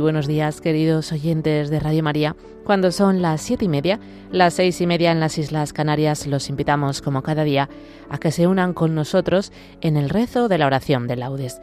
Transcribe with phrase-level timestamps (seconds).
[0.00, 2.34] Buenos días, queridos oyentes de Radio María.
[2.64, 4.00] Cuando son las siete y media,
[4.32, 7.68] las seis y media en las Islas Canarias, los invitamos, como cada día,
[8.08, 11.60] a que se unan con nosotros en el rezo de la oración de laudes.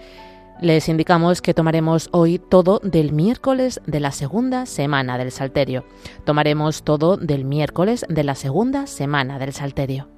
[0.62, 5.86] Les indicamos que tomaremos hoy todo del miércoles de la segunda semana del Salterio.
[6.24, 10.17] Tomaremos todo del miércoles de la segunda semana del Salterio.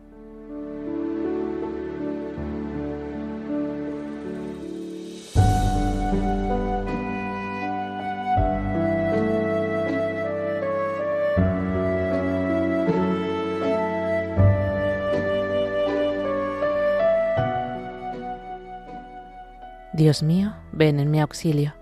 [19.99, 21.75] Dios mío, ven en mi auxilio.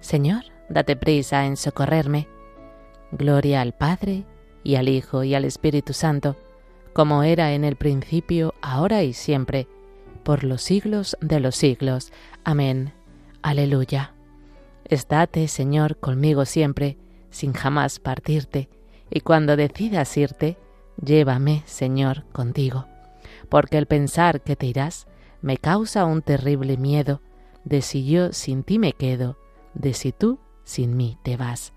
[0.00, 2.26] Señor, date prisa en socorrerme.
[3.12, 4.24] Gloria al Padre,
[4.64, 6.34] y al Hijo, y al Espíritu Santo,
[6.94, 9.68] como era en el principio, ahora y siempre,
[10.22, 12.10] por los siglos de los siglos.
[12.42, 12.94] Amén.
[13.42, 14.14] Aleluya.
[14.86, 16.96] Estate, Señor, conmigo siempre,
[17.28, 18.70] sin jamás partirte,
[19.10, 20.56] y cuando decidas irte,
[21.04, 22.86] llévame, Señor, contigo,
[23.50, 25.06] porque el pensar que te irás
[25.42, 27.20] me causa un terrible miedo,
[27.64, 29.36] de si yo sin ti me quedo,
[29.74, 31.72] de si tú sin mí te vas.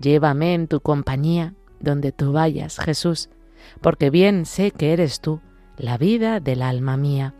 [0.00, 3.30] Llévame en tu compañía donde tú vayas, Jesús,
[3.80, 5.40] porque bien sé que eres tú,
[5.76, 7.34] la vida del alma mía.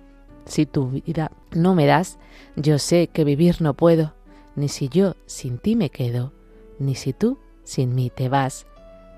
[0.46, 2.18] Si tu vida no me das,
[2.56, 4.14] yo sé que vivir no puedo,
[4.56, 6.32] ni si yo sin ti me quedo,
[6.78, 8.66] ni si tú sin mí te vas.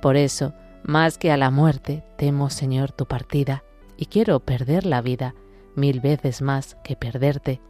[0.02, 0.52] Por eso,
[0.83, 3.62] más que a la muerte, temo, Señor, tu partida,
[3.96, 5.34] y quiero perder la vida
[5.74, 7.60] mil veces más que perderte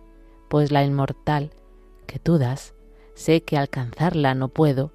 [0.53, 1.51] pues la inmortal
[2.07, 2.75] que tú das,
[3.15, 4.93] sé que alcanzarla no puedo,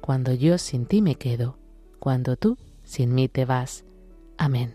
[0.00, 1.58] cuando yo sin ti me quedo,
[1.98, 3.84] cuando tú sin mí te vas.
[4.38, 4.72] Amén.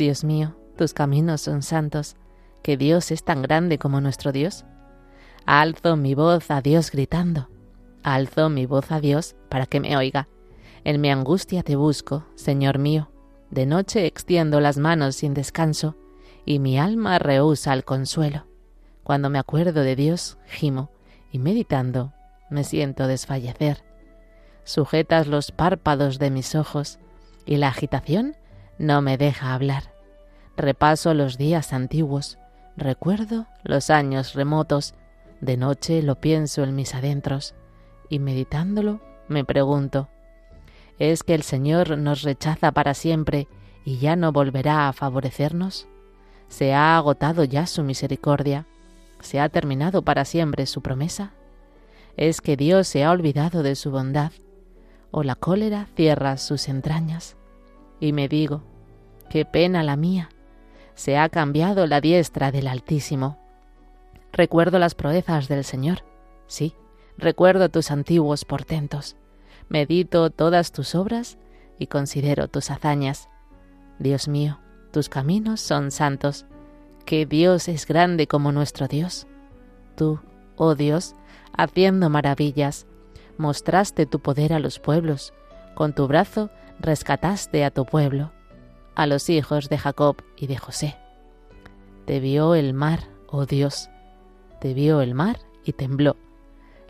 [0.00, 2.16] Dios mío, tus caminos son santos,
[2.62, 4.64] que Dios es tan grande como nuestro Dios.
[5.44, 7.50] Alzo mi voz a Dios gritando,
[8.02, 10.26] alzo mi voz a Dios para que me oiga.
[10.84, 13.10] En mi angustia te busco, Señor mío.
[13.50, 15.98] De noche extiendo las manos sin descanso,
[16.46, 18.46] y mi alma rehúsa el consuelo.
[19.02, 20.90] Cuando me acuerdo de Dios, gimo,
[21.30, 22.14] y meditando,
[22.48, 23.84] me siento desfallecer.
[24.64, 26.98] Sujetas los párpados de mis ojos,
[27.44, 28.34] y la agitación
[28.78, 29.89] no me deja hablar.
[30.60, 32.38] Repaso los días antiguos,
[32.76, 34.92] recuerdo los años remotos,
[35.40, 37.54] de noche lo pienso en mis adentros,
[38.10, 40.10] y meditándolo me pregunto,
[40.98, 43.48] ¿es que el Señor nos rechaza para siempre
[43.86, 45.88] y ya no volverá a favorecernos?
[46.48, 48.66] ¿Se ha agotado ya su misericordia?
[49.20, 51.32] ¿Se ha terminado para siempre su promesa?
[52.18, 54.32] ¿Es que Dios se ha olvidado de su bondad?
[55.10, 57.38] ¿O la cólera cierra sus entrañas?
[57.98, 58.62] Y me digo,
[59.30, 60.28] qué pena la mía.
[61.00, 63.38] Se ha cambiado la diestra del Altísimo.
[64.34, 66.04] Recuerdo las proezas del Señor.
[66.46, 66.74] Sí,
[67.16, 69.16] recuerdo tus antiguos portentos.
[69.70, 71.38] Medito todas tus obras
[71.78, 73.30] y considero tus hazañas.
[73.98, 74.60] Dios mío,
[74.92, 76.44] tus caminos son santos.
[77.06, 79.26] Que Dios es grande como nuestro Dios.
[79.96, 80.20] Tú,
[80.56, 81.14] oh Dios,
[81.56, 82.86] haciendo maravillas,
[83.38, 85.32] mostraste tu poder a los pueblos.
[85.74, 88.32] Con tu brazo rescataste a tu pueblo
[89.00, 90.98] a los hijos de Jacob y de José.
[92.04, 93.88] Te vio el mar, oh Dios,
[94.60, 96.18] te vio el mar y tembló.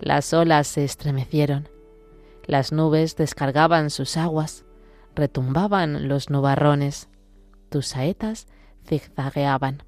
[0.01, 1.69] Las olas se estremecieron,
[2.47, 4.65] las nubes descargaban sus aguas,
[5.15, 7.09] retumbaban los nubarrones,
[7.69, 8.49] tus saetas
[8.89, 9.85] zigzagueaban.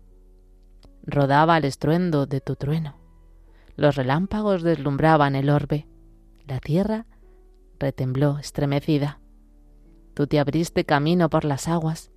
[1.05, 2.95] Rodaba el estruendo de tu trueno,
[3.75, 5.89] los relámpagos deslumbraban el orbe,
[6.47, 7.07] la tierra
[7.81, 9.19] retembló estremecida.
[10.15, 12.11] Tú te abriste camino por las aguas,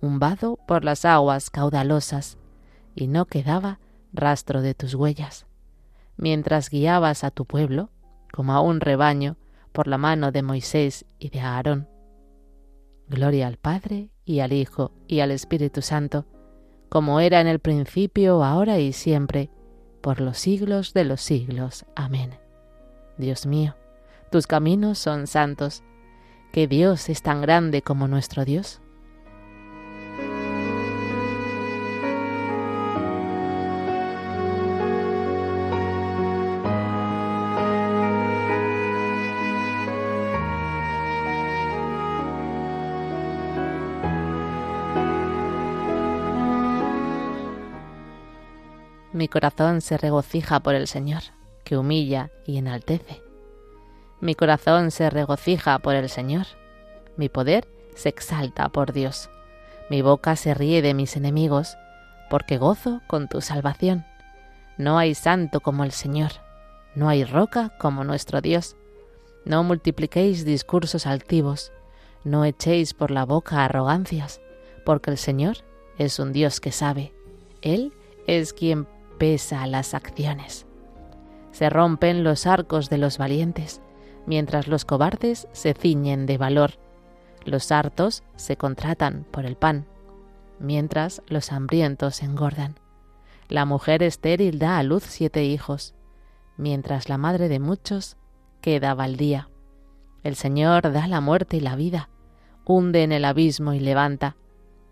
[0.00, 2.38] un vado por las aguas caudalosas,
[2.94, 3.80] y no quedaba
[4.12, 5.46] rastro de tus huellas.
[6.16, 7.90] Mientras guiabas a tu pueblo,
[8.32, 9.36] como a un rebaño,
[9.72, 11.88] por la mano de Moisés y de Aarón.
[13.08, 16.26] Gloria al Padre, y al Hijo, y al Espíritu Santo,
[16.88, 19.50] como era en el principio, ahora y siempre,
[20.00, 21.86] por los siglos de los siglos.
[21.96, 22.38] Amén.
[23.16, 23.76] Dios mío,
[24.30, 25.82] tus caminos son santos,
[26.52, 28.80] que Dios es tan grande como nuestro Dios?
[49.18, 51.22] Mi corazón se regocija por el Señor,
[51.64, 53.27] que humilla y enaltece.
[54.20, 56.46] Mi corazón se regocija por el Señor.
[57.16, 59.30] Mi poder se exalta por Dios.
[59.90, 61.76] Mi boca se ríe de mis enemigos,
[62.28, 64.04] porque gozo con tu salvación.
[64.76, 66.32] No hay santo como el Señor,
[66.94, 68.76] no hay roca como nuestro Dios.
[69.44, 71.72] No multipliquéis discursos altivos,
[72.24, 74.40] no echéis por la boca arrogancias,
[74.84, 75.58] porque el Señor
[75.96, 77.12] es un Dios que sabe.
[77.62, 77.92] Él
[78.26, 78.86] es quien
[79.18, 80.66] pesa las acciones.
[81.52, 83.80] Se rompen los arcos de los valientes,
[84.28, 86.72] mientras los cobardes se ciñen de valor.
[87.46, 89.86] Los hartos se contratan por el pan,
[90.60, 92.74] mientras los hambrientos engordan.
[93.48, 95.94] La mujer estéril da a luz siete hijos,
[96.58, 98.18] mientras la madre de muchos
[98.60, 99.48] queda baldía.
[100.24, 102.10] El Señor da la muerte y la vida,
[102.66, 104.36] hunde en el abismo y levanta,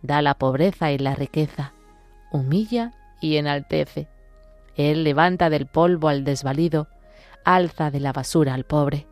[0.00, 1.74] da la pobreza y la riqueza,
[2.32, 4.08] humilla y enaltece.
[4.76, 6.88] Él levanta del polvo al desvalido,
[7.44, 9.06] alza de la basura al pobre,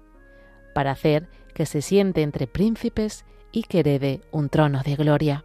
[0.74, 5.44] para hacer que se siente entre príncipes y que herede un trono de gloria.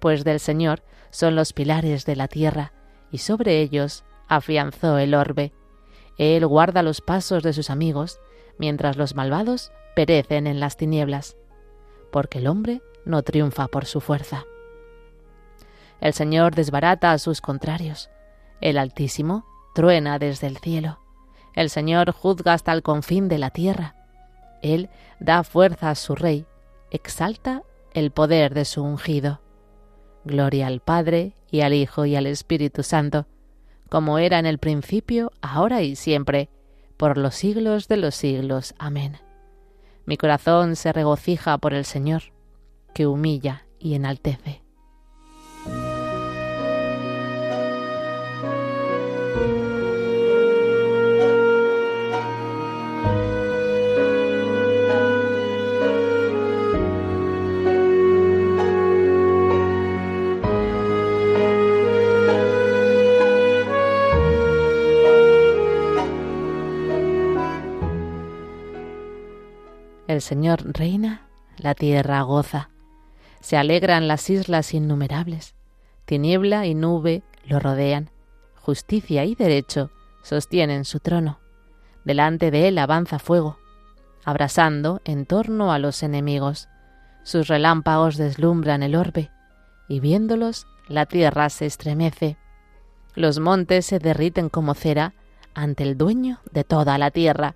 [0.00, 2.72] Pues del Señor son los pilares de la tierra,
[3.12, 5.52] y sobre ellos afianzó el orbe.
[6.18, 8.20] Él guarda los pasos de sus amigos,
[8.58, 11.36] mientras los malvados perecen en las tinieblas,
[12.10, 14.44] porque el hombre no triunfa por su fuerza.
[16.00, 18.10] El Señor desbarata a sus contrarios,
[18.60, 21.00] el Altísimo truena desde el cielo,
[21.54, 23.95] el Señor juzga hasta el confín de la tierra,
[24.74, 24.90] Él
[25.20, 26.46] da fuerza a su Rey,
[26.90, 29.40] exalta el poder de su ungido.
[30.24, 33.26] Gloria al Padre, y al Hijo, y al Espíritu Santo,
[33.88, 36.50] como era en el principio, ahora y siempre,
[36.96, 38.74] por los siglos de los siglos.
[38.78, 39.18] Amén.
[40.04, 42.22] Mi corazón se regocija por el Señor,
[42.94, 44.65] que humilla y enaltece.
[70.26, 72.68] Señor reina, la tierra goza.
[73.38, 75.54] Se alegran las islas innumerables.
[76.04, 78.10] Tiniebla y nube lo rodean.
[78.56, 79.92] Justicia y derecho
[80.24, 81.38] sostienen su trono.
[82.04, 83.60] Delante de él avanza fuego,
[84.24, 86.68] abrasando en torno a los enemigos.
[87.22, 89.30] Sus relámpagos deslumbran el orbe,
[89.86, 92.36] y viéndolos la tierra se estremece.
[93.14, 95.14] Los montes se derriten como cera
[95.54, 97.54] ante el dueño de toda la tierra.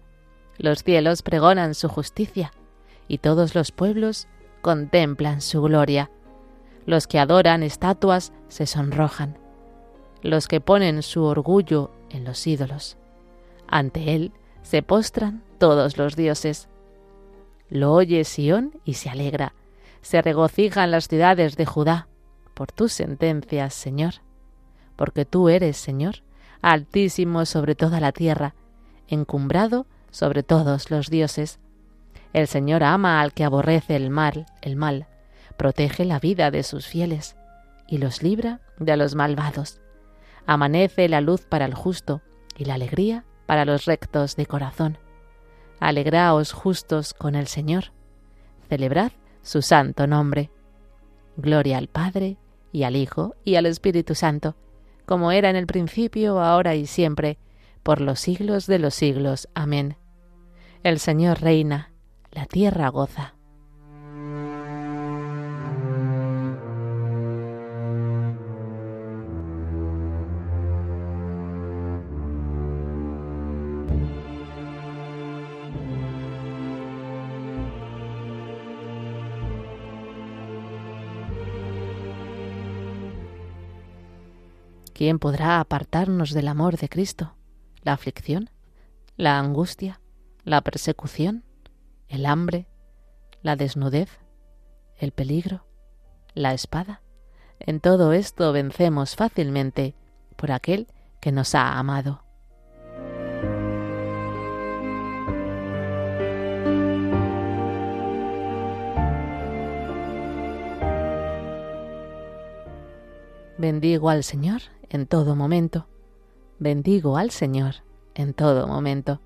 [0.56, 2.52] Los cielos pregonan su justicia,
[3.10, 4.28] y todos los pueblos
[4.62, 6.12] contemplan su gloria.
[6.86, 9.36] Los que adoran estatuas se sonrojan,
[10.22, 12.96] los que ponen su orgullo en los ídolos.
[13.66, 16.68] Ante él se postran todos los dioses.
[17.68, 19.54] Lo oye Sión y se alegra,
[20.02, 22.06] se regocijan las ciudades de Judá
[22.54, 24.14] por tus sentencias, Señor,
[24.94, 26.22] porque tú eres, Señor,
[26.62, 28.54] altísimo sobre toda la tierra,
[29.08, 31.58] encumbrado sobre todos los dioses.
[32.32, 35.06] El Señor ama al que aborrece el mal, el mal,
[35.56, 37.36] protege la vida de sus fieles
[37.86, 39.80] y los libra de los malvados.
[40.46, 42.22] Amanece la luz para el justo
[42.56, 44.98] y la alegría para los rectos de corazón.
[45.80, 47.92] Alegraos justos con el Señor.
[48.68, 50.50] Celebrad su santo nombre.
[51.36, 52.36] Gloria al Padre,
[52.72, 54.56] y al Hijo, y al Espíritu Santo,
[55.06, 57.38] como era en el principio, ahora y siempre,
[57.82, 59.48] por los siglos de los siglos.
[59.54, 59.96] Amén.
[60.82, 61.89] El Señor reina,
[62.32, 63.34] la tierra goza.
[84.92, 87.34] ¿Quién podrá apartarnos del amor de Cristo?
[87.82, 88.50] ¿La aflicción?
[89.16, 90.00] ¿La angustia?
[90.44, 91.44] la persecución,
[92.10, 92.66] el hambre,
[93.40, 94.10] la desnudez,
[94.98, 95.64] el peligro,
[96.34, 97.00] la espada.
[97.60, 99.94] En todo esto vencemos fácilmente
[100.36, 100.88] por aquel
[101.20, 102.24] que nos ha amado.
[113.56, 115.86] Bendigo al Señor en todo momento.
[116.58, 117.76] Bendigo al Señor
[118.14, 119.20] en todo momento.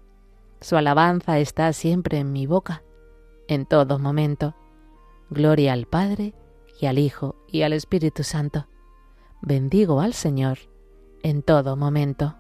[0.65, 2.83] Su alabanza está siempre en mi boca,
[3.49, 4.55] en todo momento.
[5.29, 6.33] Gloria al Padre,
[6.81, 8.67] y al Hijo, y al Espíritu Santo.
[9.43, 10.57] Bendigo al Señor
[11.23, 12.35] en todo momento.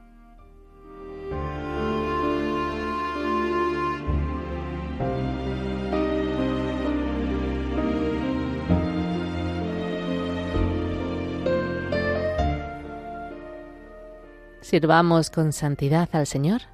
[14.63, 16.74] Sirvamos con santidad al Señor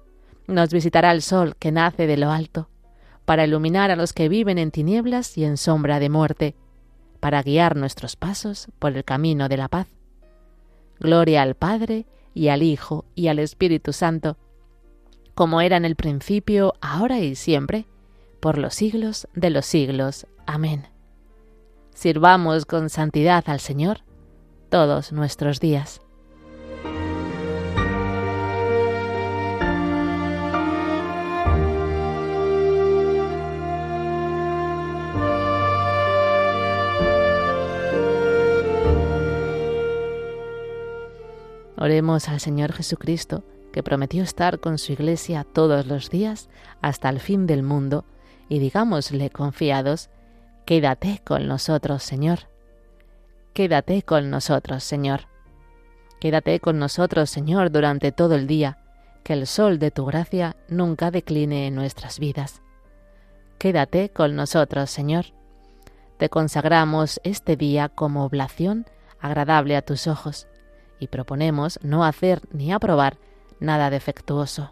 [0.51, 2.69] nos visitará el sol que nace de lo alto,
[3.25, 6.55] para iluminar a los que viven en tinieblas y en sombra de muerte,
[7.19, 9.87] para guiar nuestros pasos por el camino de la paz.
[10.99, 14.37] Gloria al Padre, y al Hijo, y al Espíritu Santo,
[15.35, 17.87] como era en el principio, ahora y siempre,
[18.39, 20.27] por los siglos de los siglos.
[20.45, 20.87] Amén.
[21.93, 24.01] Sirvamos con santidad al Señor
[24.69, 26.01] todos nuestros días.
[41.81, 46.47] Oremos al Señor Jesucristo, que prometió estar con su Iglesia todos los días
[46.79, 48.05] hasta el fin del mundo,
[48.49, 50.11] y digámosle confiados,
[50.65, 52.41] Quédate con nosotros, Señor.
[53.55, 55.21] Quédate con nosotros, Señor.
[56.19, 58.77] Quédate con nosotros, Señor, durante todo el día,
[59.23, 62.61] que el sol de tu gracia nunca decline en nuestras vidas.
[63.57, 65.25] Quédate con nosotros, Señor.
[66.19, 68.85] Te consagramos este día como oblación
[69.19, 70.47] agradable a tus ojos
[71.01, 73.17] y proponemos no hacer ni aprobar
[73.59, 74.71] nada defectuoso.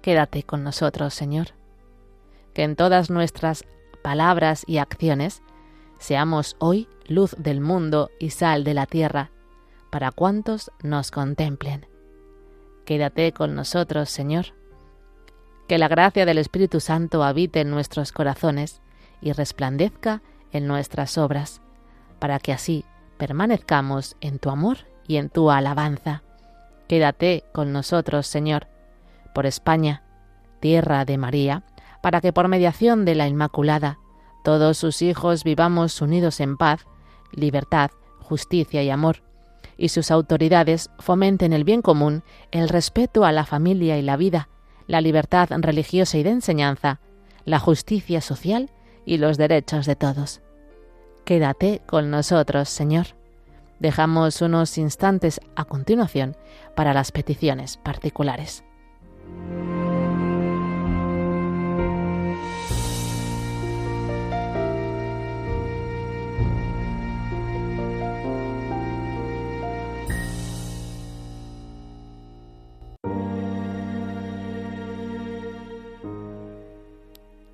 [0.00, 1.48] Quédate con nosotros, Señor.
[2.54, 3.64] Que en todas nuestras
[4.00, 5.42] palabras y acciones
[5.98, 9.32] seamos hoy luz del mundo y sal de la tierra,
[9.90, 11.86] para cuantos nos contemplen.
[12.84, 14.46] Quédate con nosotros, Señor.
[15.66, 18.80] Que la gracia del Espíritu Santo habite en nuestros corazones
[19.20, 20.22] y resplandezca
[20.52, 21.60] en nuestras obras,
[22.20, 22.84] para que así
[23.18, 26.22] permanezcamos en tu amor y en tu alabanza.
[26.86, 28.68] Quédate con nosotros, Señor,
[29.34, 30.04] por España,
[30.60, 31.64] tierra de María,
[32.00, 33.98] para que por mediación de la Inmaculada
[34.44, 36.86] todos sus hijos vivamos unidos en paz,
[37.32, 39.22] libertad, justicia y amor,
[39.76, 44.48] y sus autoridades fomenten el bien común, el respeto a la familia y la vida,
[44.86, 47.00] la libertad religiosa y de enseñanza,
[47.44, 48.70] la justicia social
[49.04, 50.40] y los derechos de todos.
[51.24, 53.17] Quédate con nosotros, Señor.
[53.78, 56.36] Dejamos unos instantes a continuación
[56.74, 58.64] para las peticiones particulares.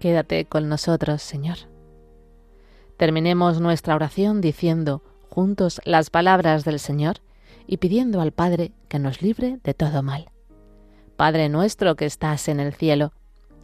[0.04, 1.56] Quédate con nosotros, Señor.
[2.98, 5.02] Terminemos nuestra oración diciendo,
[5.34, 7.16] juntos las palabras del Señor
[7.66, 10.30] y pidiendo al Padre que nos libre de todo mal.
[11.16, 13.12] Padre nuestro que estás en el cielo,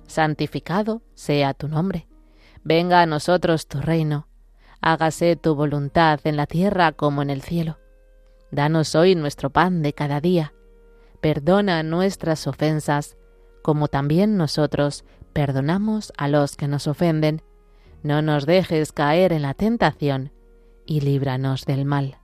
[0.08, 2.08] santificado sea tu nombre.
[2.64, 4.26] Venga a nosotros tu reino.
[4.80, 7.78] Hágase tu voluntad en la tierra como en el cielo.
[8.50, 10.52] Danos hoy nuestro pan de cada día.
[11.20, 13.16] Perdona nuestras ofensas,
[13.62, 17.42] como también nosotros perdonamos a los que nos ofenden.
[18.02, 20.32] No nos dejes caer en la tentación
[20.90, 22.18] y líbranos del mal.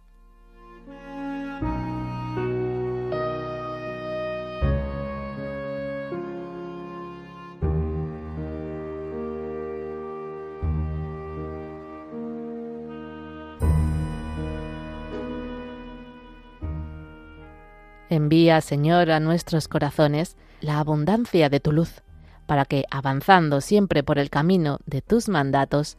[18.08, 22.02] Envía, Señor, a nuestros corazones la abundancia de tu luz,
[22.46, 25.99] para que, avanzando siempre por el camino de tus mandatos,